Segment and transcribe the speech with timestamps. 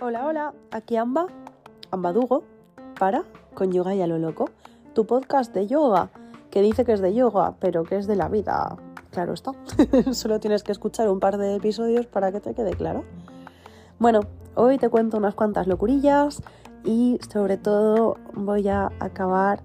[0.00, 1.26] Hola, hola, aquí Amba,
[1.90, 2.44] Ambadugo,
[2.98, 4.48] para con yoga y a lo loco,
[4.94, 6.08] tu podcast de yoga,
[6.50, 8.78] que dice que es de yoga, pero que es de la vida.
[9.10, 9.52] Claro está,
[10.12, 13.04] solo tienes que escuchar un par de episodios para que te quede claro.
[13.98, 14.20] Bueno,
[14.54, 16.42] hoy te cuento unas cuantas locurillas
[16.82, 19.60] y sobre todo voy a acabar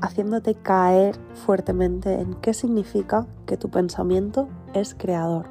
[0.00, 5.46] haciéndote caer fuertemente en qué significa que tu pensamiento es creador.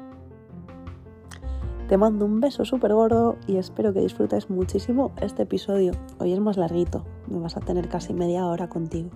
[1.88, 5.92] Te mando un beso súper gordo y espero que disfrutes muchísimo este episodio.
[6.18, 9.10] Hoy es más larguito, me vas a tener casi media hora contigo.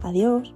[0.00, 0.54] Adiós.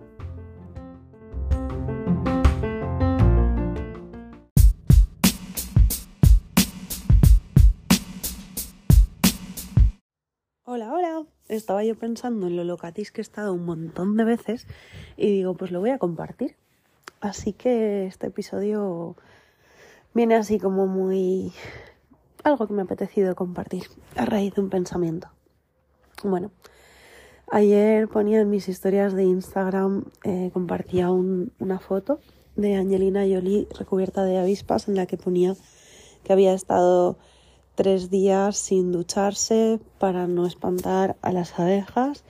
[11.48, 14.66] Estaba yo pensando en lo locatis que he estado un montón de veces
[15.16, 16.56] y digo, pues lo voy a compartir.
[17.20, 19.16] Así que este episodio
[20.12, 21.52] viene así como muy...
[22.42, 23.84] algo que me ha apetecido compartir
[24.16, 25.28] a raíz de un pensamiento.
[26.24, 26.50] Bueno,
[27.50, 32.20] ayer ponía en mis historias de Instagram, eh, compartía una foto
[32.56, 35.54] de Angelina Jolie recubierta de avispas en la que ponía
[36.24, 37.18] que había estado
[37.76, 42.24] tres días sin ducharse para no espantar a las abejas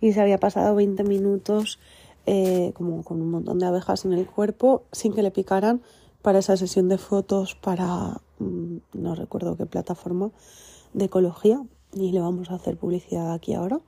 [0.00, 1.78] y se había pasado 20 minutos
[2.24, 5.82] eh, como con un montón de abejas en el cuerpo sin que le picaran
[6.22, 10.30] para esa sesión de fotos para mm, no recuerdo qué plataforma
[10.94, 13.80] de ecología y le vamos a hacer publicidad aquí ahora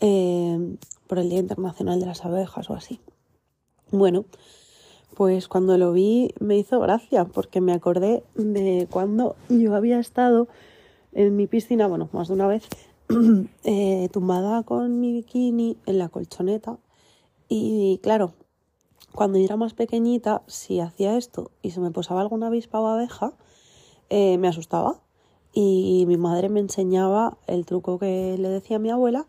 [0.00, 0.76] eh,
[1.06, 3.00] por el Día Internacional de las Abejas o así.
[3.90, 4.26] Bueno,
[5.16, 10.46] pues cuando lo vi me hizo gracia porque me acordé de cuando yo había estado
[11.12, 12.68] en mi piscina, bueno, más de una vez,
[13.64, 16.76] eh, tumbada con mi bikini en la colchoneta.
[17.48, 18.34] Y claro,
[19.14, 22.86] cuando yo era más pequeñita, si hacía esto y se me posaba alguna avispa o
[22.86, 23.32] abeja,
[24.10, 25.00] eh, me asustaba.
[25.54, 29.26] Y mi madre me enseñaba el truco que le decía a mi abuela,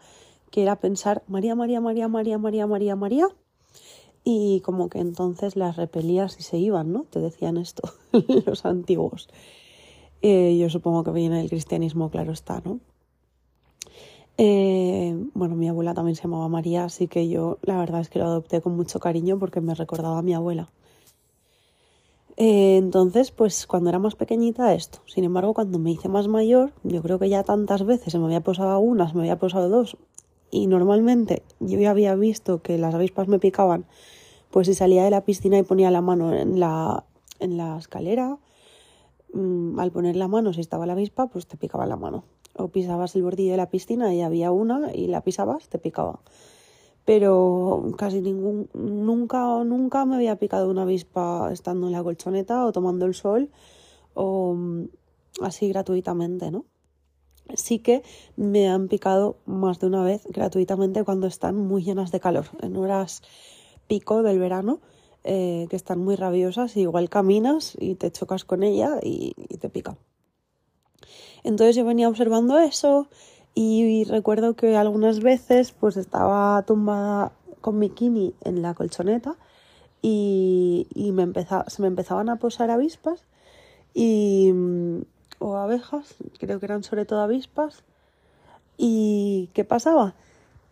[0.52, 3.28] que era pensar María, María, María, María, María, María, María,
[4.30, 7.06] y como que entonces las repelías y se iban, ¿no?
[7.10, 7.94] Te decían esto
[8.46, 9.30] los antiguos.
[10.22, 12.82] Eh, yo supongo que viene del cristianismo, claro está, ¿no?
[14.38, 18.20] Eh, bueno, mi abuela también se llamaba María, así que yo la verdad es que
[18.20, 20.70] lo adopté con mucho cariño porque me recordaba a mi abuela.
[22.36, 25.00] Eh, entonces, pues cuando era más pequeñita esto.
[25.06, 28.26] Sin embargo, cuando me hice más mayor, yo creo que ya tantas veces se me
[28.26, 29.96] había posado una, se me había posado dos,
[30.52, 33.86] y normalmente yo ya había visto que las avispas me picaban
[34.52, 37.06] pues si salía de la piscina y ponía la mano en la,
[37.40, 38.38] en la escalera,
[39.34, 42.24] mm, al poner la mano, si estaba la avispa, pues te picaba la mano.
[42.56, 46.22] O pisabas el bordillo de la piscina y había una y la pisabas, te picaba.
[47.06, 52.72] Pero casi ningún, nunca, nunca me había picado una avispa estando en la colchoneta o
[52.72, 53.50] tomando el sol
[54.14, 54.86] o mm,
[55.42, 56.66] así gratuitamente, ¿no?
[57.56, 58.04] Sí que
[58.36, 62.76] me han picado más de una vez gratuitamente cuando están muy llenas de calor, en
[62.76, 63.22] horas
[63.88, 64.80] pico del verano,
[65.24, 69.70] eh, que están muy rabiosas, y igual caminas y te chocas con ella y, te
[69.70, 69.98] pica.
[71.44, 73.08] Entonces yo venía observando eso
[73.54, 77.32] y, recuerdo que algunas veces pues estaba tumbada
[77.62, 79.36] con bikini en la colchoneta
[80.02, 80.88] y,
[81.68, 83.26] se me empezaban a posar avispas
[83.94, 84.54] y,
[85.40, 87.84] o abejas, creo que eran sobre todo avispas.
[88.78, 90.16] ¿Y qué pasaba?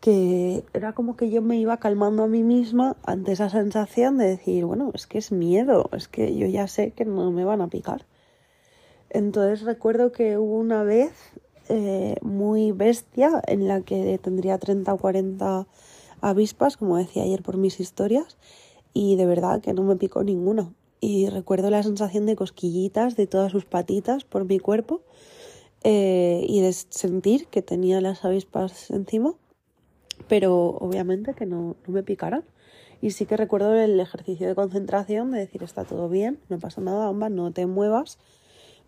[0.06, 4.28] que era como que yo me iba calmando a mí misma ante esa sensación de
[4.28, 7.62] decir, bueno, es que es miedo, es que yo ya sé que no me van
[7.62, 8.06] a picar.
[9.10, 11.12] Entonces recuerdo que hubo una vez
[11.70, 15.66] eh, muy bestia en la que tendría 30 o 40
[16.22, 18.38] avispas, como decía ayer por mis historias,
[18.94, 20.72] y de verdad que no me picó ninguna.
[21.06, 25.02] Y recuerdo la sensación de cosquillitas de todas sus patitas por mi cuerpo
[25.84, 29.36] eh, y de sentir que tenía las avispas encima
[30.28, 32.44] pero obviamente que no, me picaran.
[33.02, 36.82] Y sí que recuerdo el ejercicio de concentración de decir está todo bien, no pasa
[36.82, 38.18] nada, ambas, no te muevas,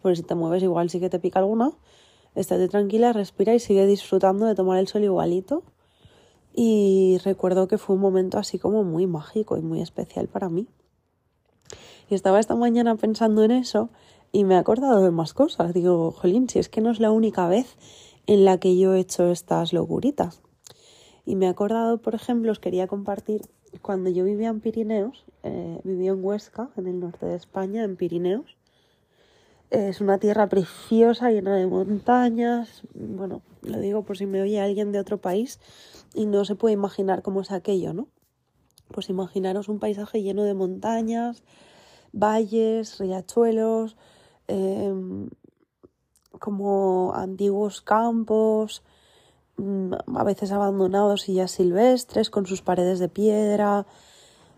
[0.01, 1.71] porque si te mueves igual sí que te pica alguna.
[2.35, 5.63] Estate tranquila, respira y sigue disfrutando de tomar el sol igualito.
[6.53, 10.67] Y recuerdo que fue un momento así como muy mágico y muy especial para mí.
[12.09, 13.89] Y estaba esta mañana pensando en eso
[14.31, 15.73] y me he acordado de más cosas.
[15.73, 17.75] Digo, jolín, si es que no es la única vez
[18.27, 20.41] en la que yo he hecho estas locuritas.
[21.25, 23.41] Y me he acordado, por ejemplo, os quería compartir,
[23.81, 27.97] cuando yo vivía en Pirineos, eh, vivía en Huesca, en el norte de España, en
[27.97, 28.57] Pirineos.
[29.69, 32.83] Es una tierra preciosa, llena de montañas.
[32.93, 35.59] Bueno, lo digo por si me oye alguien de otro país
[36.13, 38.07] y no se puede imaginar cómo es aquello, ¿no?
[38.93, 41.43] Pues imaginaros un paisaje lleno de montañas,
[42.17, 43.95] valles, riachuelos,
[44.47, 45.29] em,
[46.39, 48.83] como antiguos campos,
[49.57, 53.85] mm, a veces abandonados y ya silvestres, con sus paredes de piedra,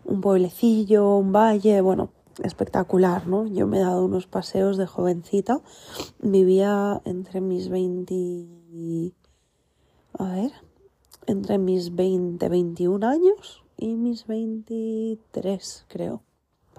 [0.04, 2.10] un pueblecillo, un valle, bueno,
[2.42, 3.46] espectacular, ¿no?
[3.46, 5.60] Yo me he dado unos paseos de jovencita,
[6.20, 9.14] vivía entre mis 20...
[10.18, 10.52] A ver,
[11.26, 16.22] entre mis 20, 21 años y mis 23, creo.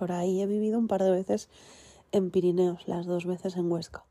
[0.01, 1.47] Por ahí he vivido un par de veces
[2.11, 4.03] en Pirineos, las dos veces en Huesca.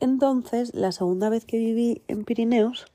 [0.00, 2.86] Entonces, la segunda vez que viví en Pirineos,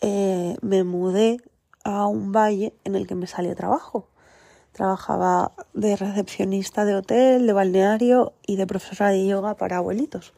[0.00, 1.42] eh, me mudé
[1.84, 4.08] a un valle en el que me salió trabajo.
[4.72, 10.32] Trabajaba de recepcionista de hotel, de balneario y de profesora de yoga para abuelitos.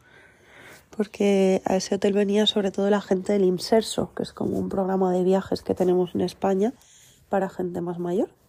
[0.89, 4.67] Porque a ese hotel venía sobre todo la gente del IMSERSO, que es como un
[4.67, 6.73] programa de viajes que tenemos en España
[7.29, 8.40] para gente más mayor.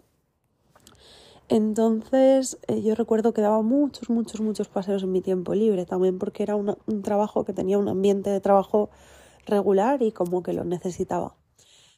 [1.49, 6.19] Entonces eh, yo recuerdo que daba muchos, muchos, muchos paseos en mi tiempo libre, también
[6.19, 8.91] porque era un trabajo que tenía un ambiente de trabajo
[9.47, 11.35] regular y como que lo necesitaba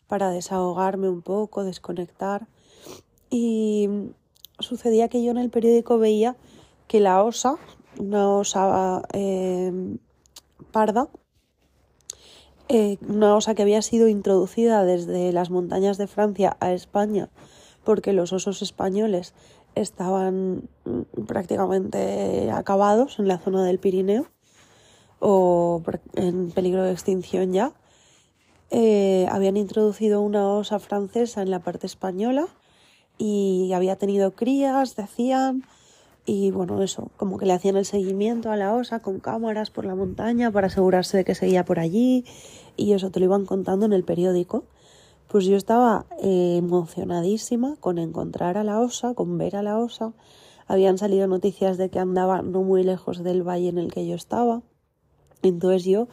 [0.07, 2.47] para desahogarme un poco, desconectar.
[3.31, 3.89] Y
[4.59, 6.37] sucedía que yo en el periódico veía
[6.87, 7.57] que la osa,
[7.99, 9.99] una osa em,
[10.73, 11.09] parda,
[12.69, 17.29] eh, una osa que había sido introducida desde las montañas de Francia a España,
[17.85, 19.35] porque los osos españoles
[19.75, 24.27] estaban mm, prácticamente acabados en la zona del Pirineo
[25.21, 25.83] o
[26.15, 27.73] en peligro de extinción ya.
[28.71, 32.47] Eh, habían introducido una osa francesa en la parte española
[33.19, 35.65] y había tenido crías, decían,
[36.27, 39.85] y bueno, eso, como que le hacían el seguimiento a la osa con cámaras por
[39.85, 42.25] la montaña para asegurarse de que seguía por allí
[42.77, 44.65] y eso te lo iban contando en el periódico.
[45.35, 50.13] Pues yo estaba eh, emocionadísima con encontrar a la osa, con ver a la osa.
[50.69, 54.15] Habían salido noticias de que andaba no muy lejos del valle en el que yo
[54.15, 54.63] estaba.
[55.43, 56.07] Entonces yo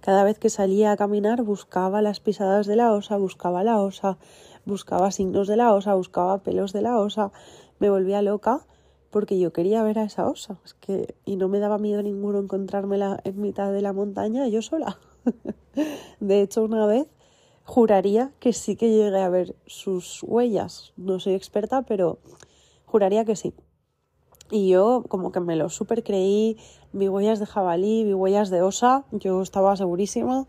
[0.00, 4.16] cada vez que salía a caminar buscaba las pisadas de la osa, buscaba la osa,
[4.64, 7.32] buscaba signos de la osa, buscaba pelos de la osa,
[7.80, 8.64] me volvía loca
[9.10, 10.60] porque yo quería ver a esa osa.
[11.24, 15.00] Y no me daba miedo ninguno encontrármela en mitad de la montaña yo sola.
[16.20, 17.08] de hecho, una vez
[17.68, 20.94] juraría que sí que llegué a ver sus huellas.
[20.96, 22.18] No soy experta, pero
[22.86, 23.52] juraría que sí.
[24.50, 26.56] Y yo como que me lo super creí,
[26.94, 30.46] vi huellas de jabalí, vi huellas de osa, yo estaba segurísima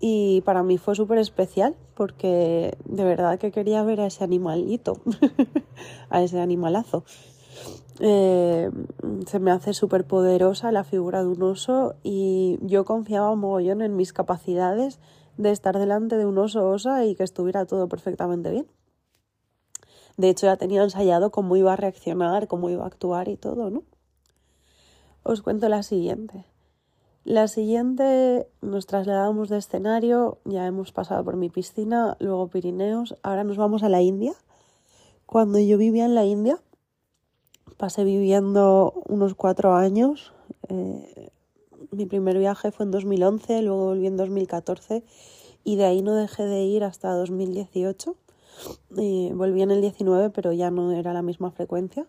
[0.00, 4.94] y para mí fue súper especial porque de verdad que quería ver a ese animalito,
[6.08, 7.04] a ese animalazo.
[8.00, 8.70] Eh,
[9.26, 13.96] se me hace súper poderosa la figura de un oso y yo confiaba mogollón en
[13.96, 14.98] mis capacidades
[15.36, 18.66] de estar delante de un oso osa y que estuviera todo perfectamente bien.
[20.16, 23.70] De hecho ya tenía ensayado cómo iba a reaccionar, cómo iba a actuar y todo,
[23.70, 23.82] ¿no?
[25.22, 26.44] Os cuento la siguiente.
[27.24, 33.44] La siguiente nos trasladamos de escenario, ya hemos pasado por mi piscina, luego Pirineos, ahora
[33.44, 34.34] nos vamos a la India.
[35.24, 36.58] Cuando yo vivía en la India,
[37.78, 40.34] pasé viviendo unos cuatro años.
[40.68, 41.30] Eh,
[41.94, 45.04] mi primer viaje fue en 2011, luego volví en 2014
[45.64, 48.16] y de ahí no dejé de ir hasta 2018.
[48.90, 52.06] volví en el 19, pero ya no era la misma frecuencia.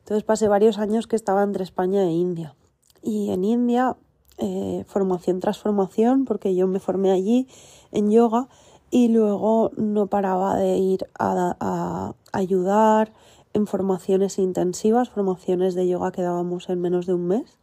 [0.00, 2.54] Entonces pasé varios años que estaba entre España e India.
[3.02, 3.96] Y en India,
[4.38, 7.48] eh, formación tras formación, porque yo me formé allí
[7.90, 8.48] en yoga
[8.90, 13.12] y luego no paraba de ir a, ayudar
[13.52, 17.58] en formaciones intensivas, formaciones de yoga que dábamos en menos de un mes.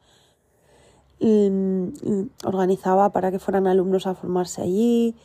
[2.43, 5.15] Organizaba para que fueran alumnos a formarse allí,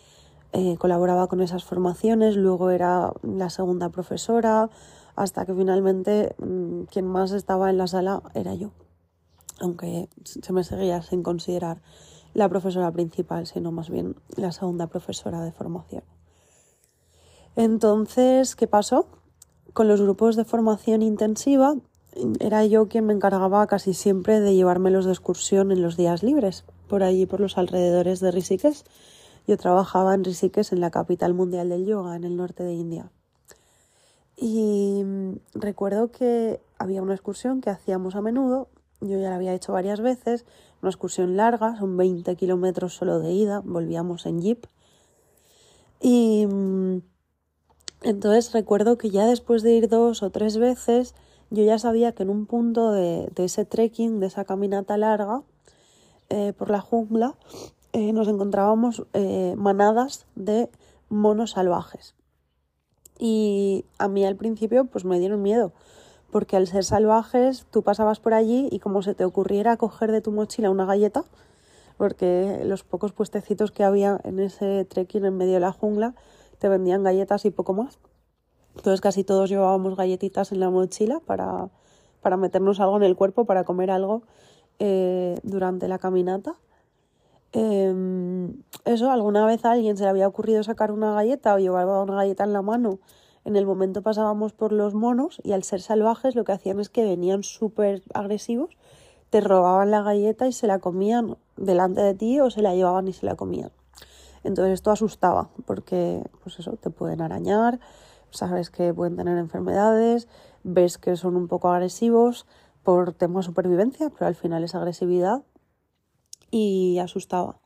[0.53, 4.69] eh, colaboraba con esas formaciones, luego era la segunda profesora,
[5.15, 8.73] hasta que finalmente mm, quien más estaba en la sala era yo
[9.61, 11.81] aunque se me seguía sin considerar
[12.35, 16.05] la profesora principal, sino más bien la segunda profesora de formación.
[17.55, 19.09] Entonces, ¿qué pasó?
[19.73, 21.77] Con los grupos de formación intensiva
[22.41, 26.65] era yo quien me encargaba casi siempre de llevármelos de excursión en los días libres,
[26.89, 28.85] por allí por los alrededores de Rishikesh.
[29.47, 33.11] Yo trabajaba en Rishikesh, en la capital mundial del yoga, en el norte de India.
[34.37, 35.03] Y
[35.55, 38.69] recuerdo que había una excursión que hacíamos a menudo
[39.01, 40.45] yo ya la había hecho varias veces,
[40.81, 44.67] una excursión larga, son 20 kilómetros solo de ida, volvíamos en jeep.
[46.01, 46.99] Y mm,
[48.03, 51.15] entonces recuerdo que ya después de ir dos o tres veces,
[51.51, 55.43] yo ya sabía que en un punto de, ese trekking, de esa caminata larga
[56.29, 57.35] eh, por la jungla,
[57.93, 60.69] eh, nos encontrábamos eh, manadas de
[61.09, 62.15] monos salvajes.
[63.19, 65.73] Y a mí al principio pues me dieron miedo
[66.31, 70.21] porque al ser salvajes tú pasabas por allí y como se te ocurriera coger de
[70.21, 71.25] tu mochila una galleta,
[71.97, 76.15] porque los pocos puestecitos que había en ese trekking en medio de la jungla
[76.59, 77.99] te vendían galletas y poco más.
[78.77, 81.69] Entonces casi todos llevábamos galletitas en la mochila para,
[82.21, 84.23] para meternos algo en el cuerpo, para comer algo
[84.79, 86.57] eh, durante la caminata.
[87.53, 92.03] Em, eso, alguna vez a alguien se le había ocurrido sacar una galleta o llevaba
[92.03, 92.99] una galleta en la mano.
[93.45, 96.89] En el momento pasábamos por los monos y al ser salvajes lo que hacían es
[96.89, 98.77] que venían súper agresivos,
[99.31, 103.09] te robaban la galleta y se la comían delante de ti o se la llevaban
[103.09, 103.71] y se la comían.
[104.45, 107.81] Entonces esto asustaba porque, pues eso, te pueden arañar,
[108.31, 110.29] sabes que pueden tener enfermedades,
[110.63, 112.47] ves que son un poco agresivos
[112.83, 115.43] por tema de supervivencia, pero al final es agresividad
[116.51, 117.59] y asustaba.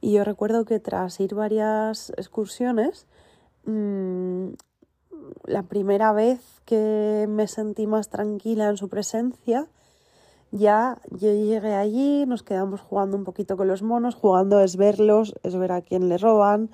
[0.00, 3.06] Y yo recuerdo que tras ir varias excursiones,
[3.64, 4.48] mmm,
[5.44, 9.66] la primera vez que me sentí más tranquila en su presencia,
[10.50, 15.34] ya yo llegué allí, nos quedamos jugando un poquito con los monos, jugando es verlos,
[15.42, 16.70] es ver a quién le roban,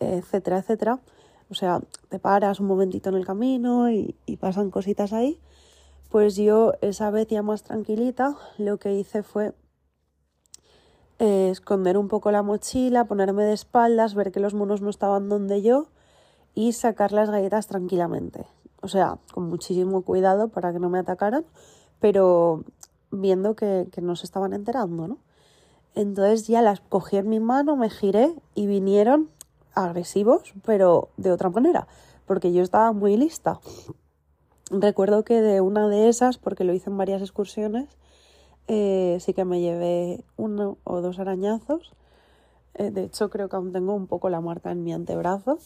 [0.00, 0.98] etcétera, etcétera.
[1.52, 5.38] O sea, te paras un momentito en el camino y, pasan cositas ahí.
[6.08, 9.52] Pues yo esa vez ya más tranquilita, lo que hice fue
[11.18, 15.28] eh, esconder un poco la mochila, ponerme de espaldas, ver que los monos no estaban
[15.28, 15.88] donde yo
[16.54, 18.46] y sacar las galletas tranquilamente.
[18.80, 21.44] O sea, con muchísimo cuidado para que no me atacaran,
[22.00, 22.64] pero
[23.10, 25.18] viendo que, que no se estaban enterando, ¿no?
[25.94, 29.28] Entonces ya las cogí en mi mano, me giré y vinieron
[29.74, 31.86] agresivos, pero de otra manera,
[32.26, 33.60] porque yo estaba muy lista.
[34.70, 37.88] Recuerdo que de una de esas, porque lo hice en varias excursiones,
[38.68, 41.92] eh, sí que me llevé uno o dos arañazos.
[42.74, 45.58] Eh, de hecho, creo que aún tengo un poco la marca en mi antebrazo.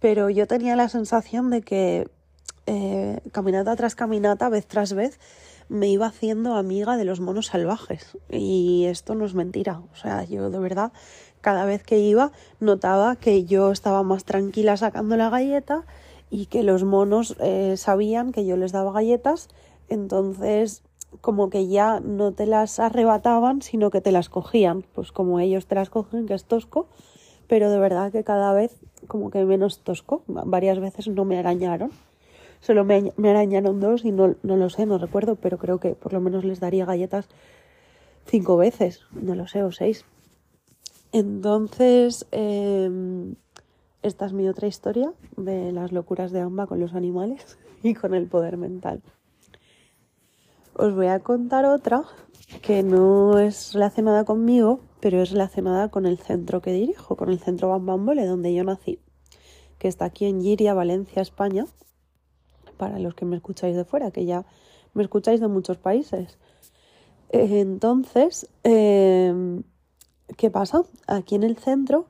[0.00, 2.08] Pero yo tenía la sensación de que
[2.66, 5.18] eh, caminata tras caminata, vez tras vez,
[5.68, 8.18] me iba haciendo amiga de los monos salvajes.
[8.30, 9.80] Y esto no es mentira.
[9.92, 10.92] O sea, yo de verdad
[11.44, 15.84] cada vez que iba notaba que yo estaba más tranquila sacando la galleta
[16.30, 19.50] y que los monos eh, sabían que yo les daba galletas,
[19.90, 20.82] entonces
[21.20, 25.66] como que ya no te las arrebataban, sino que te las cogían, pues como ellos
[25.66, 26.86] te las cogen, que es tosco,
[27.46, 28.74] pero de verdad que cada vez
[29.06, 31.90] como que menos tosco, varias veces no me arañaron,
[32.60, 36.14] solo me, arañaron dos y no, no lo sé, no recuerdo, pero creo que por
[36.14, 37.28] lo menos les daría galletas
[38.24, 40.06] cinco veces, no lo sé, o seis.
[41.14, 43.36] Entonces, em,
[44.02, 48.14] esta es mi otra historia de las locuras de Amba con los animales y con
[48.14, 49.00] el poder mental.
[50.74, 52.02] Os voy a contar otra
[52.62, 57.38] que no es relacionada conmigo, pero es relacionada con el centro que dirijo, con el
[57.38, 58.98] centro Bambambole, donde yo nací,
[59.78, 61.66] que está aquí en Giria, Valencia, España,
[62.76, 64.46] para los que me escucháis de fuera, que ya
[64.94, 66.40] me escucháis de muchos países.
[67.28, 69.62] Entonces, em,
[70.36, 70.82] ¿Qué pasa?
[71.06, 72.06] Aquí en el centro,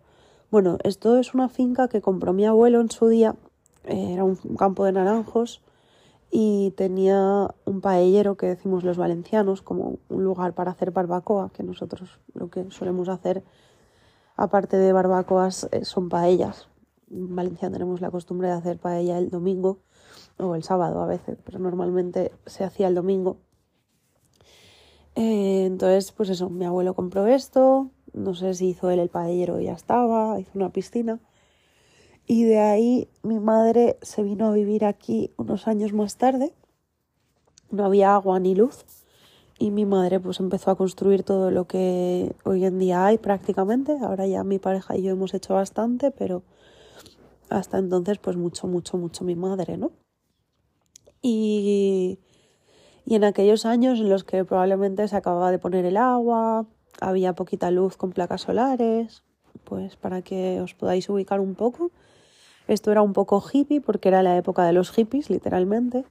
[0.50, 3.35] bueno, esto es una finca que compró mi abuelo en su día,
[3.85, 5.62] era un campo de naranjos
[6.30, 11.64] y tenía un paellero que decimos los valencianos como un lugar para hacer barbacoa, que
[11.64, 13.42] nosotros lo que solemos hacer
[14.37, 16.68] aparte de barbacoas eh, son paellas.
[17.11, 19.78] En Valencia tenemos la costumbre de hacer paella el domingo
[20.38, 23.38] o el sábado a veces, pero normalmente se hacía el domingo.
[25.14, 29.61] Eh, entonces, pues eso, mi abuelo compró esto, no sé si hizo él el paellero
[29.61, 31.18] y ya estaba, hizo una piscina.
[32.26, 36.54] Y de ahí mi madre se vino a vivir aquí unos años más tarde.
[37.71, 38.85] No había agua ni luz.
[39.59, 43.99] Y mi madre pues empezó a construir todo lo que hoy en día hay prácticamente.
[44.00, 46.42] Ahora ya mi pareja y yo hemos hecho bastante, pero
[47.50, 49.92] hasta entonces pues mucho, mucho, mucho mi madre, ¿no?
[51.21, 52.18] Y,
[53.04, 56.66] y en aquellos años en los que probablemente se acababa de poner el agua,
[57.00, 59.22] había poquita luz con placas solares,
[59.64, 61.90] pues para que os podáis ubicar un poco.
[62.66, 66.04] Esto era un poco hippie porque era la época de los hippies, literalmente.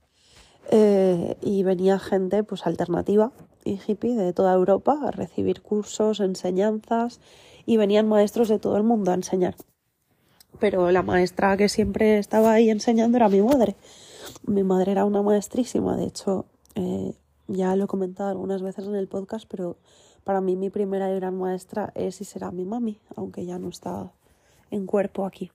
[0.71, 3.31] Eh, y venía gente pues alternativa
[3.65, 7.19] y hippie de toda Europa a recibir cursos, enseñanzas
[7.65, 9.55] y venían maestros de todo el mundo a enseñar.
[10.59, 13.75] Pero la maestra que siempre estaba ahí enseñando era mi madre.
[14.45, 17.13] Mi madre era una maestrísima, de hecho, eh,
[17.47, 19.77] ya lo he comentado algunas veces en el podcast, pero
[20.23, 23.69] para mí mi primera y gran maestra es y será mi mami, aunque ya no
[23.69, 24.11] está
[24.71, 25.51] en cuerpo aquí.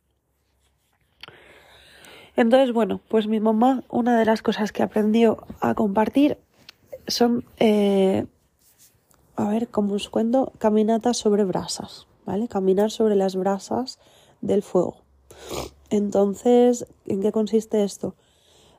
[2.37, 6.39] Entonces, bueno, pues mi mamá, una de las cosas que aprendió a compartir
[7.09, 8.27] son, eh,
[9.35, 12.47] a ver, como os cuento, caminatas sobre brasas, ¿vale?
[12.47, 13.99] Caminar sobre las brasas
[14.41, 14.99] del fuego.
[15.91, 18.15] Entonces, ¿en qué consiste esto?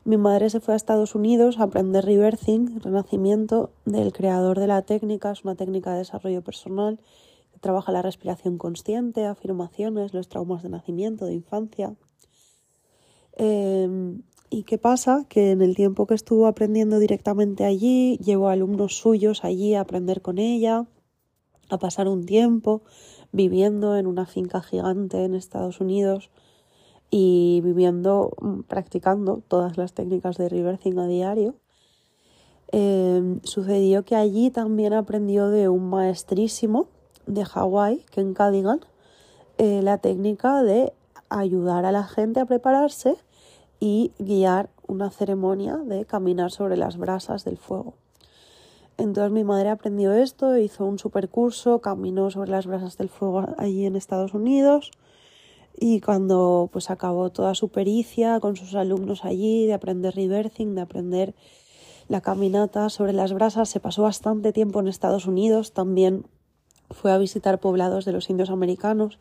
[0.06, 4.82] Mi madre se fue a Estados Unidos a aprender rebirthing, renacimiento, del creador de la
[4.82, 7.00] técnica, es una técnica de desarrollo personal
[7.52, 11.96] que trabaja la respiración consciente, afirmaciones, los traumas de nacimiento, de infancia.
[13.34, 15.26] Em, ¿Y qué pasa?
[15.30, 20.24] Que en el tiempo que estuvo aprendiendo directamente allí, llevó alumnos suyos allí a aprender
[20.24, 20.88] con ella,
[21.70, 22.82] a pasar un tiempo
[23.32, 26.32] viviendo en una finca gigante en Estados Unidos
[27.12, 31.56] y viviendo, mm, practicando todas las técnicas de reversing a diario.
[32.72, 36.88] Em, sucedió que allí también aprendió de un maestrísimo
[37.26, 38.82] de Hawái, Ken Cadigan,
[39.58, 40.94] eh, la técnica de
[41.30, 43.16] ayudar a la gente a prepararse
[43.80, 47.94] y guiar una ceremonia de caminar sobre las brasas del fuego.
[48.98, 53.48] Entonces mi madre aprendió esto, hizo un super curso, caminó sobre las brasas del fuego
[53.58, 54.92] allí en Estados Unidos
[55.80, 60.82] y cuando pues acabó toda su pericia con sus alumnos allí de aprender reversing, de
[60.82, 61.36] aprender
[62.08, 66.26] la caminata sobre las brasas, se pasó bastante tiempo en Estados Unidos, también
[66.90, 69.20] fue a visitar poblados de los indios americanos,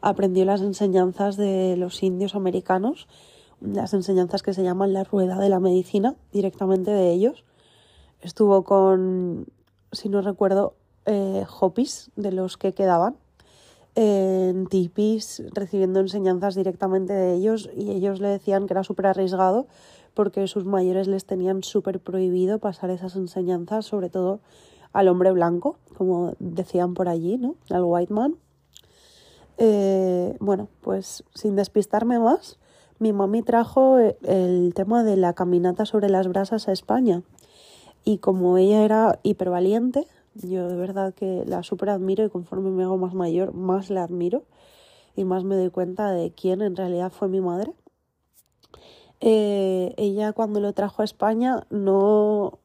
[0.00, 3.06] aprendió las enseñanzas de los indios americanos
[3.60, 7.44] las enseñanzas que se llaman la rueda de la medicina, directamente de ellos.
[8.20, 9.46] Estuvo con,
[9.92, 10.74] si no recuerdo,
[11.06, 13.16] eh, hopis de los que quedaban,
[13.94, 19.66] en tipis, recibiendo enseñanzas directamente de ellos y ellos le decían que era súper arriesgado
[20.14, 24.40] porque sus mayores les tenían súper prohibido pasar esas enseñanzas, sobre todo
[24.92, 27.56] al hombre blanco, como decían por allí, ¿no?
[27.70, 28.36] Al white man.
[29.58, 32.58] Eh, bueno, pues sin despistarme más,
[32.98, 37.22] mi mami trajo eh, el tema de la caminata sobre las brasas a España.
[38.04, 42.84] Y como ella era hipervaliente, yo de verdad que la súper admiro y conforme me
[42.84, 44.44] hago más mayor, más la admiro
[45.16, 47.72] y más me doy cuenta de quién en realidad fue mi madre.
[49.20, 52.58] Eh, ella cuando lo trajo a España no,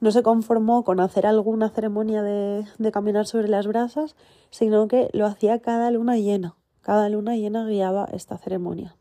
[0.00, 4.16] no se conformó con hacer alguna ceremonia de, de caminar sobre las brasas,
[4.50, 6.56] sino que lo hacía cada luna llena.
[6.80, 8.96] Cada luna llena guiaba esta ceremonia.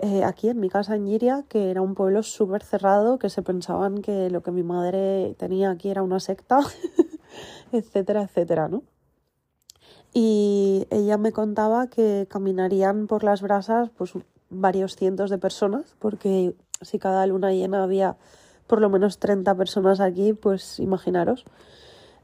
[0.00, 3.42] Eh, aquí en mi casa en Giria, que era un pueblo súper cerrado, que se
[3.42, 6.60] pensaban que lo que mi madre tenía aquí era una secta,
[7.72, 8.84] etcétera, etcétera, ¿no?
[10.14, 14.12] Y ella me contaba que caminarían por las brasas pues
[14.50, 18.16] varios cientos de personas, porque si cada luna llena había
[18.68, 21.44] por lo menos 30 personas aquí, pues imaginaros,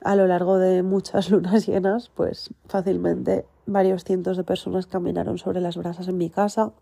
[0.00, 5.60] a lo largo de muchas lunas llenas, pues fácilmente varios cientos de personas caminaron sobre
[5.60, 6.72] las brasas en mi casa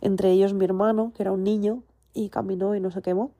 [0.00, 1.82] entre ellos mi hermano, que era un niño,
[2.12, 3.32] y caminó y no se quemó.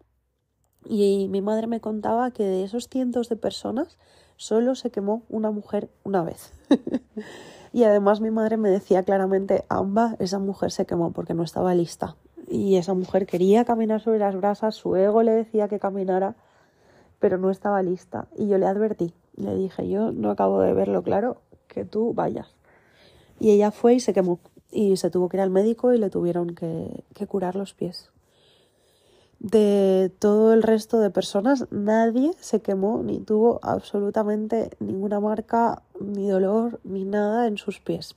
[0.85, 3.99] Y mi madre me contaba que de esos cientos de personas
[4.37, 6.53] solo se quemó una mujer una vez.
[7.73, 11.75] y además mi madre me decía claramente, Amba, esa mujer se quemó porque no estaba
[11.75, 12.17] lista.
[12.49, 16.37] Y esa mujer quería caminar sobre las brasas, su ego le decía que caminara,
[17.19, 18.29] pero no estaba lista.
[18.37, 22.55] Y yo le advertí, le dije, yo no acabo de verlo claro, que tú vayas.
[23.41, 24.39] Y ella fue y se quemó
[24.71, 28.11] y se tuvo que ir al médico y le tuvieron que, curar los pies.
[29.39, 36.29] De todo el resto de personas, nadie se quemó ni tuvo absolutamente ninguna marca, ni
[36.29, 38.17] dolor, ni nada en sus pies.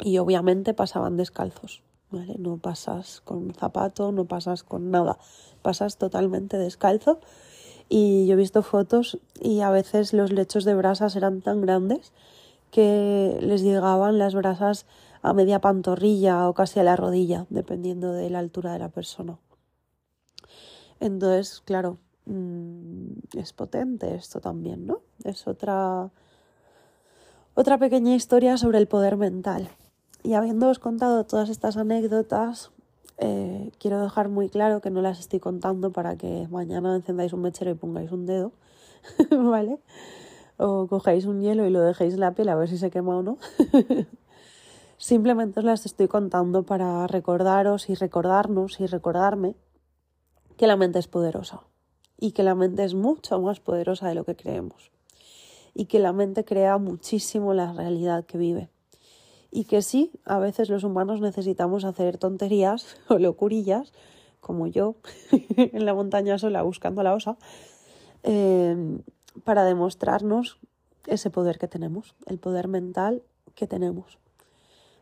[0.00, 2.34] Y obviamente pasaban descalzos, ¿vale?
[2.38, 5.18] No pasas con zapato, no pasas con nada,
[5.62, 7.20] pasas totalmente descalzo.
[7.88, 12.12] Y yo he visto fotos y a veces los lechos de brasas eran tan grandes
[12.72, 14.86] que les llegaban las brasas
[15.22, 19.38] a media pantorrilla o casi a la rodilla, dependiendo de la altura de la persona.
[20.98, 25.00] Entonces, claro, mm, es potente esto también, ¿no?
[25.24, 26.10] Es otra,
[27.54, 29.68] otra pequeña historia sobre el poder mental.
[30.24, 32.70] Y habiéndoos contado todas estas anécdotas,
[33.18, 37.42] eh, quiero dejar muy claro que no las estoy contando para que mañana encendáis un
[37.42, 38.52] mechero y pongáis un dedo,
[39.30, 39.78] ¿vale?
[40.56, 43.16] O cojáis un hielo y lo dejéis en la piel a ver si se quema
[43.16, 43.38] o no.
[45.02, 49.56] Simplemente os las estoy contando para recordaros y recordarnos y recordarme
[50.56, 51.62] que la mente es poderosa
[52.20, 54.92] y que la mente es mucho más poderosa de lo que creemos
[55.74, 58.68] y que la mente crea muchísimo la realidad que vive
[59.50, 63.92] y que sí, a veces los humanos necesitamos hacer tonterías o locurillas,
[64.40, 64.94] como yo
[65.56, 67.36] en la montaña sola buscando la osa,
[68.22, 69.00] eh,
[69.42, 70.60] para demostrarnos
[71.08, 73.24] ese poder que tenemos, el poder mental
[73.56, 74.21] que tenemos.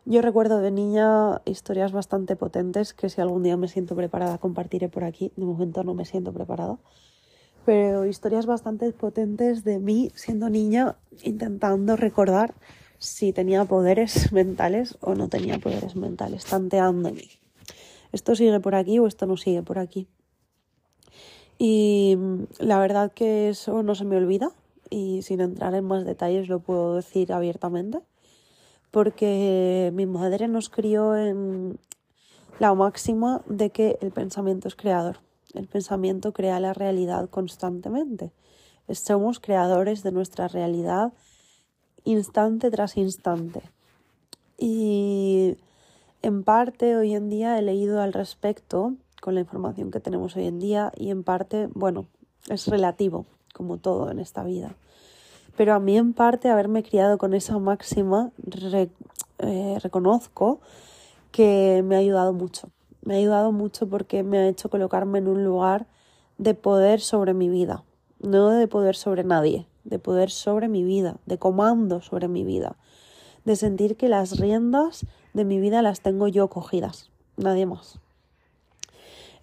[0.07, 4.89] Yo recuerdo de niña historias bastante potentes que si algún día me siento preparada compartiré
[4.89, 5.31] por aquí.
[5.37, 6.79] De momento no me siento preparada.
[7.67, 12.55] Pero historias bastante potentes de mí siendo niña intentando recordar
[12.99, 17.25] si tenía poderes mentales o no tenía poderes mentales, tanteándome.
[18.13, 20.09] esto sigue por aquí o esto no sigue por aquí.
[21.59, 22.17] Y
[22.59, 24.51] la verdad que eso no se me olvida
[24.89, 28.01] y sin entrar en más detalles lo puedo decir abiertamente
[28.90, 31.79] porque mi madre nos crió en
[32.59, 35.20] la máxima de que el pensamiento es creador.
[35.55, 38.33] El pensamiento crea la realidad constantemente.
[38.88, 41.12] Somos creadores de nuestra realidad
[42.05, 43.62] instante tras instante.
[44.59, 45.57] Y
[46.22, 50.46] en parte hoy en día he leído al respecto con la información que tenemos hoy
[50.46, 52.07] en día y en parte, bueno,
[52.48, 54.74] es relativo, como todo en esta vida.
[55.61, 58.31] Pero a mí en parte haberme criado con esa máxima,
[59.40, 60.59] eh, reconozco
[61.33, 62.70] que me ha ayudado mucho.
[63.03, 65.87] Me ha ayudado mucho porque me ha hecho colocarme en un lugar
[66.38, 67.85] de poder sobre mi vida,
[68.20, 72.77] no de poder sobre nadie, de poder sobre mi vida, de comando sobre mi vida,
[73.44, 78.01] de sentir que las riendas de mi vida las tengo yo cogidas, nadie más.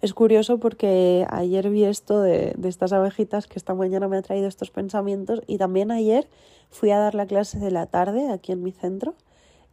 [0.00, 4.46] Es curioso porque ayer vi esto de, estas abejitas que esta mañana me ha traído
[4.46, 6.28] estos pensamientos y también ayer
[6.70, 9.14] fui a dar la clase de la tarde aquí en mi centro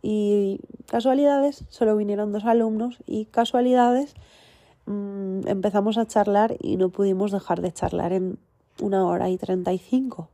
[0.01, 4.15] y casualidades, solo vinieron dos alumnos y casualidades
[4.88, 8.39] mm, empezamos a charlar y no pudimos dejar de charlar en
[8.81, 10.29] una hora y treinta y cinco.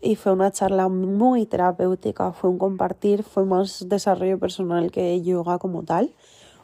[0.00, 5.58] Y fue una charla muy terapéutica, fue un compartir, fue más desarrollo personal que yoga
[5.58, 6.12] como tal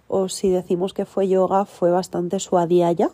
[0.09, 3.11] o si decimos que fue yoga, fue bastante suadiaya,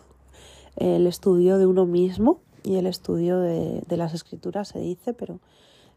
[0.77, 5.39] el estudio de uno mismo y el estudio de, las escrituras se dice, pero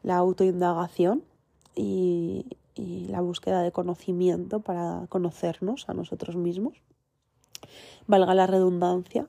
[0.03, 1.23] la autoindagación
[1.75, 6.83] y, y la búsqueda de conocimiento para conocernos a nosotros mismos,
[8.07, 9.29] valga la redundancia.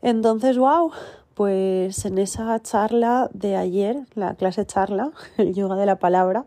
[0.00, 0.90] Entonces, wow,
[1.34, 6.46] pues en esa charla de ayer, la clase charla, el yoga de la palabra,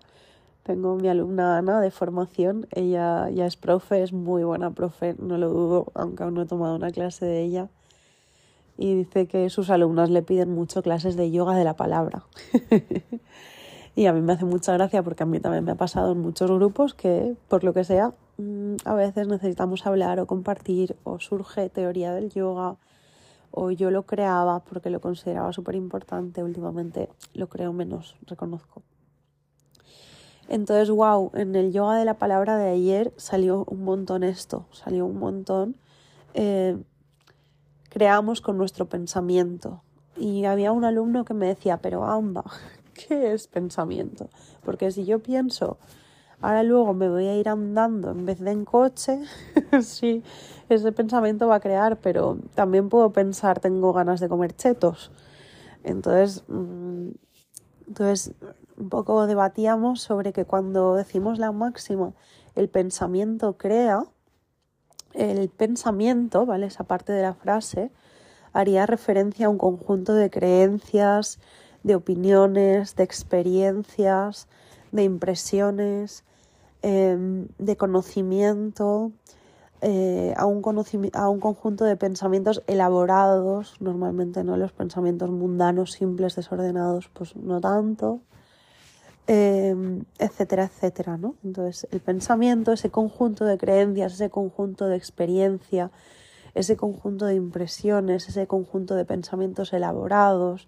[0.65, 5.38] tengo mi alumna Ana de formación, ella ya es profe, es muy buena profe, no
[5.38, 7.69] lo dudo, aunque aún no he tomado una clase de ella.
[8.75, 12.23] Y dice que sus alumnas le piden mucho clases de yoga de la palabra.
[13.95, 16.19] y a mí me hace mucha gracia porque a mí también me ha pasado en
[16.19, 21.19] muchos grupos que, por lo que sea, mm, a veces necesitamos hablar o compartir o
[21.19, 22.78] surge teoría del yoga
[23.51, 28.82] o yo lo creaba porque lo consideraba súper importante, últimamente lo creo menos, reconozco.
[30.47, 35.05] Entonces, wow, en el yoga de la palabra de ayer salió un montón esto, salió
[35.05, 35.75] un montón.
[36.34, 36.77] Eh,
[37.89, 39.81] creamos con nuestro pensamiento.
[40.17, 42.43] Y había un alumno que me decía, pero anda,
[42.93, 44.29] ¿qué es pensamiento?
[44.63, 45.77] Porque si yo pienso,
[46.41, 49.19] ahora luego me voy a ir andando en vez de en coche,
[49.81, 50.23] sí,
[50.69, 55.12] ese pensamiento va a crear, pero también puedo pensar, tengo ganas de comer chetos.
[55.84, 57.10] Entonces, mm,
[57.88, 58.34] entonces
[58.78, 62.14] un poco debatíamos sobre que cuando decimos la máxima,
[62.56, 64.04] el pensamiento crea,
[65.14, 66.66] el pensamiento, ¿vale?
[66.68, 67.92] Esa parte de la frase
[68.54, 71.40] haría referencia a un conjunto de creencias,
[71.84, 74.48] de opiniones, de experiencias,
[74.92, 76.24] de impresiones,
[76.82, 79.12] em, de conocimiento,
[79.82, 80.62] eh, a, un
[81.14, 87.62] a un conjunto de pensamientos elaborados, normalmente no los pensamientos mundanos, simples, desordenados, pues no
[87.62, 88.22] tanto,
[89.28, 91.36] Em, etcétera, etcétera, ¿no?
[91.44, 95.90] Entonces, el pensamiento, ese conjunto de creencias, ese conjunto de experiencia,
[96.54, 100.68] ese conjunto de impresiones, ese conjunto de pensamientos elaborados,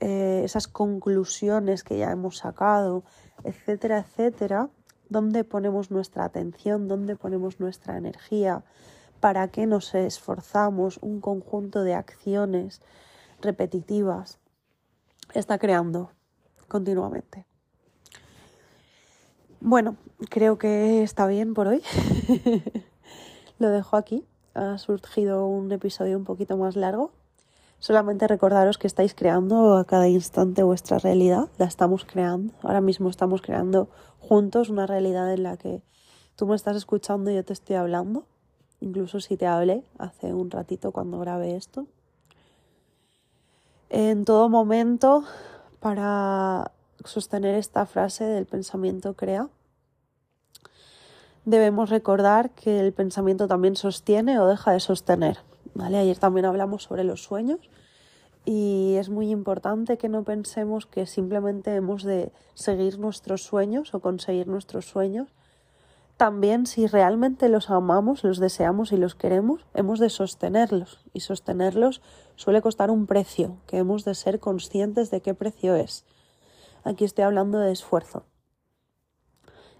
[0.00, 3.02] eh, esas conclusiones que ya hemos sacado,
[3.44, 4.68] etcétera, etcétera,
[5.08, 8.62] dónde ponemos nuestra atención, dónde ponemos nuestra energía,
[9.20, 12.82] para qué nos esforzamos, un conjunto de acciones
[13.40, 14.38] repetitivas,
[15.32, 16.10] está creando
[16.68, 17.46] continuamente.
[19.66, 19.96] Bueno,
[20.28, 21.80] creo que está bien por hoy.
[23.58, 24.22] Lo dejo aquí.
[24.52, 27.12] Ha surgido un episodio un poquito más largo.
[27.78, 31.48] Solamente recordaros que estáis creando a cada instante vuestra realidad.
[31.56, 32.52] La estamos creando.
[32.62, 35.80] Ahora mismo estamos creando juntos una realidad en la que
[36.36, 38.26] tú me estás escuchando y yo te estoy hablando.
[38.82, 41.86] Incluso si te hablé hace un ratito cuando grabé esto.
[43.88, 45.24] En todo momento,
[45.80, 46.70] para
[47.02, 49.48] sostener esta frase del pensamiento crea,
[51.44, 55.38] debemos recordar que el pensamiento también sostiene o deja de sostener.
[55.74, 55.98] ¿vale?
[55.98, 57.60] Ayer también hablamos sobre los sueños
[58.44, 64.00] y es muy importante que no pensemos que simplemente hemos de seguir nuestros sueños o
[64.00, 65.28] conseguir nuestros sueños.
[66.16, 71.04] También si realmente los amamos, los deseamos y los queremos, hemos de sostenerlos.
[71.12, 72.02] Y sostenerlos
[72.36, 76.04] suele costar un precio, que hemos de ser conscientes de qué precio es.
[76.84, 78.24] Aquí estoy hablando de esfuerzo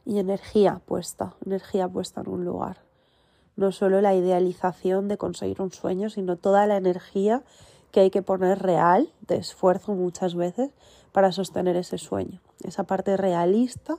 [0.04, 2.78] y energía puesta, energía puesta en un lugar.
[3.56, 7.44] no solo la idealización de conseguir un sueño, sino toda la energía
[7.92, 10.70] que hay que poner real, de esfuerzo muchas veces,
[11.12, 12.40] para sostener ese sueño.
[12.64, 13.98] Esa parte realista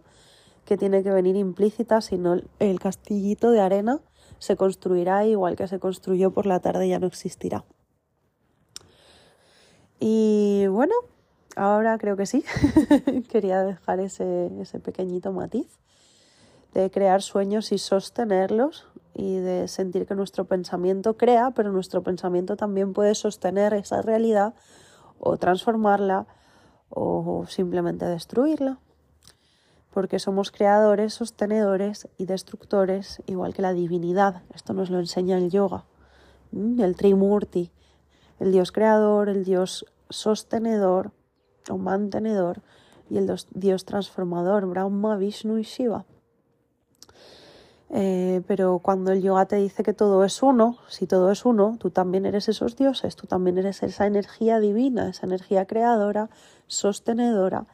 [0.65, 4.01] que tiene que venir implícita, si no el castillito de arena
[4.39, 7.63] se construirá igual que se construyó por la tarde ya no existirá.
[10.01, 10.93] Y bueno,
[11.55, 12.43] ahora creo que sí.
[13.29, 15.79] Quería dejar ese, ese pequeñito matiz
[16.75, 22.57] de crear sueños y sostenerlos y de sentir que nuestro pensamiento crea, pero nuestro pensamiento
[22.57, 24.53] también puede sostener esa realidad
[25.17, 26.27] o transformarla
[26.89, 28.79] o simplemente destruirla.
[29.91, 34.43] Porque somos creadores, sostenedores y destructores, igual que la divinidad.
[34.53, 35.85] Esto nos lo enseña el yoga,
[36.51, 37.71] el Trimurti,
[38.39, 41.11] el dios creador, el dios sostenedor
[41.69, 42.61] o mantenedor
[43.09, 46.05] y el dios transformador, Brahma, Vishnu y Shiva.
[47.91, 51.77] Eh, pero cuando el yoga te dice que todo es uno, si todo es uno,
[51.79, 56.29] tú también eres esos dioses, tú también eres esa energía divina, esa energía creadora,
[56.67, 57.67] sostenedora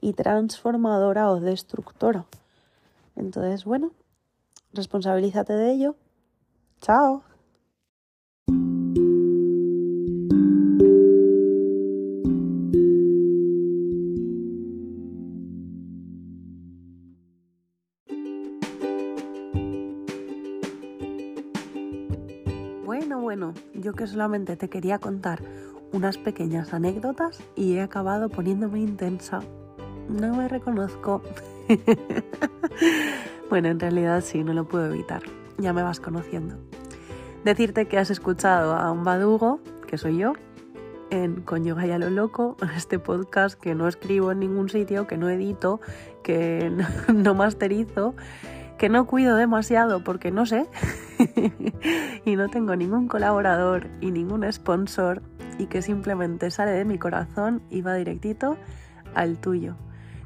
[0.00, 2.24] y transformadora o destructora.
[3.14, 3.92] Entonces, bueno,
[4.72, 5.96] responsabilízate de ello.
[6.80, 7.27] Chao.
[22.88, 25.42] Bueno, bueno, yo que solamente te quería contar
[25.92, 29.40] unas pequeñas anécdotas y he acabado poniéndome intensa.
[30.08, 31.20] No me reconozco.
[33.50, 35.20] bueno, en realidad sí, no lo puedo evitar.
[35.58, 36.56] Ya me vas conociendo.
[37.44, 40.32] Decirte que has escuchado a un badugo, que soy yo,
[41.10, 45.28] en Coño Gaya lo Loco, este podcast que no escribo en ningún sitio, que no
[45.28, 45.82] edito,
[46.22, 46.72] que
[47.14, 48.14] no masterizo
[48.78, 50.66] que no cuido demasiado porque no sé
[52.24, 55.20] y no tengo ningún colaborador y ningún sponsor
[55.58, 58.56] y que simplemente sale de mi corazón y va directito
[59.14, 59.74] al tuyo.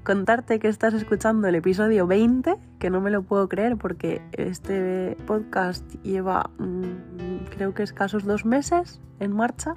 [0.04, 5.16] Contarte que estás escuchando el episodio 20, que no me lo puedo creer porque este
[5.26, 9.74] podcast lleva mm, creo que escasos dos meses en marcha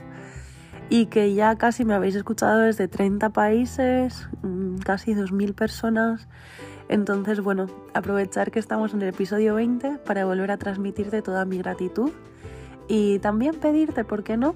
[0.89, 6.27] y que ya casi me habéis escuchado desde 30 países, mm, casi 2.000 personas
[6.87, 11.57] entonces, bueno, aprovechar que estamos en el episodio 20 para volver a transmitirte toda mi
[11.57, 12.11] gratitud
[12.87, 14.55] y también pedirte, ¿por qué no?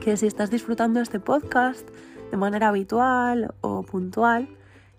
[0.00, 1.88] Que si estás disfrutando este podcast
[2.30, 4.48] de manera habitual o puntual,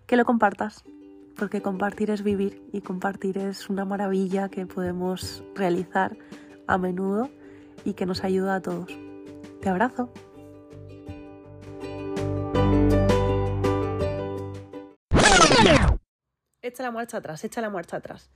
[0.05, 0.85] que lo compartas,
[1.35, 6.17] porque compartir es vivir y compartir es una maravilla que podemos realizar
[6.65, 7.29] a menudo
[7.83, 8.97] y que nos ayuda a todos.
[9.61, 10.09] Te abrazo.
[16.77, 18.29] Echa la marcha atrás, echa la marcha atrás.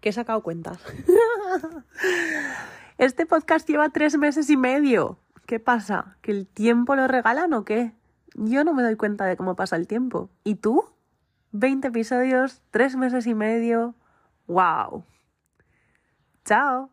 [0.00, 0.78] Que he sacado cuentas.
[2.98, 5.18] este podcast lleva tres meses y medio.
[5.46, 6.16] ¿Qué pasa?
[6.22, 7.92] ¿Que el tiempo lo regalan o qué?
[8.34, 10.30] Yo no me doy cuenta de cómo pasa el tiempo.
[10.42, 10.86] ¿Y tú?
[11.50, 13.94] 20 episodios, tres meses y medio.
[14.46, 15.04] ¡Wow!
[16.46, 16.90] ¡Chao!